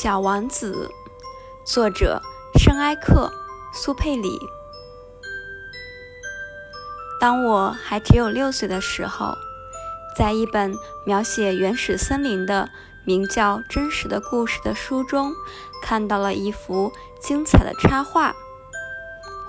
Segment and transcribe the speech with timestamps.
[0.00, 0.92] 小王子，
[1.64, 2.22] 作者
[2.56, 3.32] 圣埃克
[3.72, 4.38] 苏佩里。
[7.20, 9.36] 当我还只有六岁的时候，
[10.16, 10.72] 在一本
[11.04, 12.70] 描写原始森林的
[13.02, 15.32] 名叫《真实的故事》的书中，
[15.82, 18.36] 看到了一幅精彩的插画，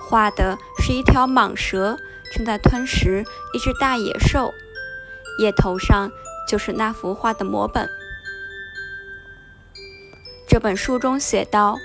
[0.00, 1.96] 画的是一条蟒蛇
[2.34, 3.24] 正在吞食
[3.54, 4.52] 一只大野兽，
[5.38, 6.10] 叶头上
[6.48, 7.88] 就是那幅画的摹本。
[10.50, 11.78] 这本书中写道：“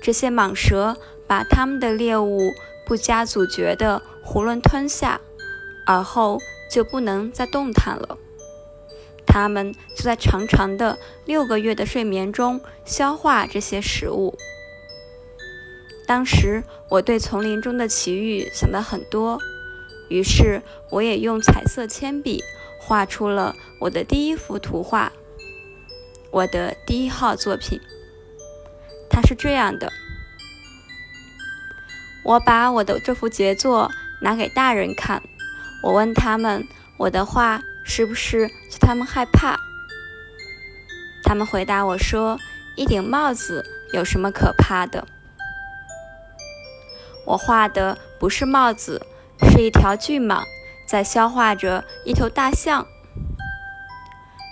[0.00, 0.96] 这些蟒蛇
[1.26, 2.54] 把它们的猎物
[2.86, 5.20] 不加阻绝地囫囵吞下，
[5.84, 6.40] 而后
[6.70, 8.16] 就不能再动弹了。
[9.26, 14.38] 它们就在长长的六个月的睡眠中消化这些食物。”
[16.06, 19.40] 当时我对丛林中的奇遇想得很多，
[20.08, 22.44] 于是我也用彩色铅笔
[22.78, 25.12] 画出了我的第一幅图画，
[26.30, 27.80] 我的第一号作品。
[29.10, 29.92] 它是这样的：
[32.24, 33.90] 我把我的这幅杰作
[34.22, 35.22] 拿给大人看，
[35.82, 39.58] 我问他们我的画是不是叫他们害怕。
[41.22, 42.38] 他们回答我说
[42.76, 45.06] ：“一顶帽子有什么可怕的？”
[47.26, 49.06] 我画的不是帽子，
[49.50, 50.42] 是一条巨蟒
[50.86, 52.86] 在消化着一头大象。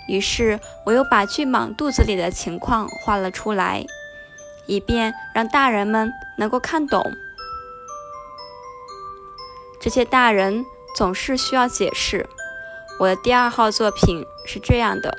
[0.07, 3.85] 于是我又把巨蟒肚子里的情况画了出来。
[4.65, 7.15] 以便让大人们能够看懂，
[9.79, 12.27] 这些大人总是需要解释。
[12.99, 15.17] 我的第二号作品是这样的：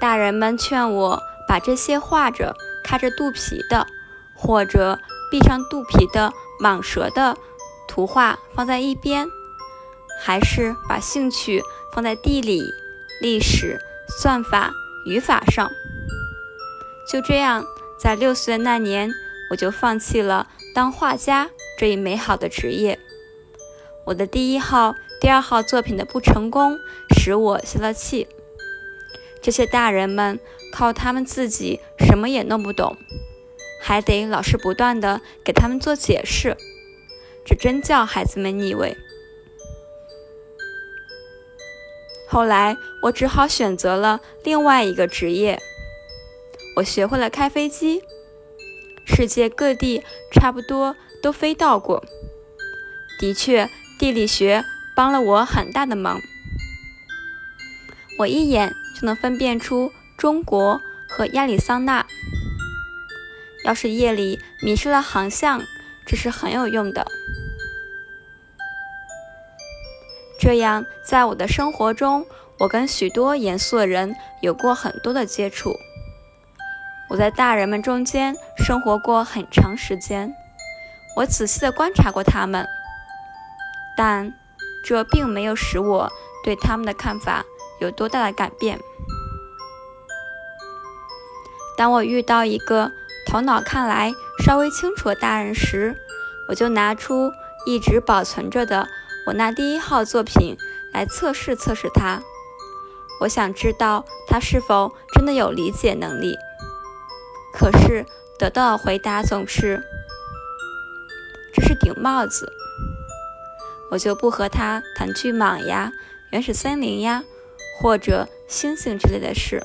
[0.00, 3.86] 大人们劝我把这些画着开着肚皮的，
[4.34, 4.98] 或者
[5.30, 7.36] 闭上肚皮的蟒蛇的
[7.86, 9.28] 图画放在一边，
[10.20, 12.72] 还是把兴趣放在地理、
[13.20, 14.72] 历史、算法、
[15.06, 15.70] 语法上。
[17.06, 17.64] 就这样，
[17.98, 19.10] 在六岁那年，
[19.50, 22.98] 我就放弃了当画家这一美好的职业。
[24.06, 26.78] 我的第一号、第二号作品的不成功，
[27.14, 28.26] 使我泄了气。
[29.42, 30.40] 这些大人们
[30.72, 32.96] 靠他们自己什么也弄不懂，
[33.82, 36.56] 还得老是不断的给他们做解释，
[37.44, 38.96] 这真叫孩子们腻味。
[42.26, 45.62] 后来，我只好选择了另外一个职业。
[46.76, 48.02] 我学会了开飞机，
[49.06, 50.02] 世界各地
[50.32, 52.04] 差不多都飞到过。
[53.20, 54.64] 的确，地理学
[54.96, 56.20] 帮了我很大的忙。
[58.18, 62.06] 我一眼就能分辨出中国和亚利桑那。
[63.64, 65.62] 要是夜里迷失了航向，
[66.04, 67.06] 这是很有用的。
[70.38, 72.26] 这样，在我的生活中，
[72.58, 75.74] 我跟许多严肃的人有过很多的接触。
[77.10, 80.34] 我在大人们中间生活过很长时间，
[81.16, 82.66] 我仔细地观察过他们，
[83.96, 84.32] 但
[84.84, 86.10] 这并没有使我
[86.42, 87.44] 对他们的看法
[87.80, 88.80] 有多大的改变。
[91.76, 92.92] 当我遇到一个
[93.26, 94.12] 头脑看来
[94.44, 95.96] 稍微清楚的大人时，
[96.48, 97.32] 我就拿出
[97.66, 98.88] 一直保存着的
[99.26, 100.56] 我那第一号作品
[100.92, 102.22] 来测试测试他。
[103.20, 106.36] 我想知道他是否真的有理解能力。
[107.56, 108.04] 可是
[108.36, 109.80] 得到的回答总是
[111.54, 112.52] ：“这是顶帽子。”
[113.92, 115.92] 我就不和他谈巨蟒呀、
[116.32, 117.22] 原始森林呀，
[117.78, 119.62] 或者星星之类的事。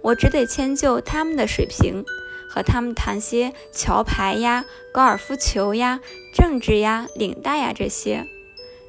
[0.00, 2.04] 我只得迁就他们的水平，
[2.48, 6.00] 和他们谈些桥牌呀、高尔夫球呀、
[6.32, 8.28] 政治呀、领带呀这些。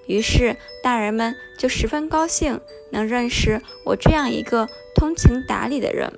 [0.06, 6.14] 于是大人们就十分高兴，能认识我这样一个通情达理的人。